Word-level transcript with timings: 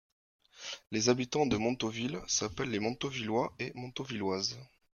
Les 0.89 1.09
habitants 1.09 1.45
de 1.45 1.57
Montauville 1.57 2.19
s'appellent 2.25 2.71
les 2.71 2.79
Montauvillois 2.79 3.53
et 3.59 3.71
Montauvilloises. 3.75 4.57